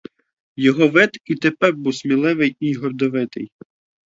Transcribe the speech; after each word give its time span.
Його 0.55 0.87
вид 0.89 1.09
і 1.25 1.35
тепер 1.35 1.73
був 1.75 1.95
сміливий 1.95 2.55
і 2.59 2.73
гордовитий. 2.73 3.51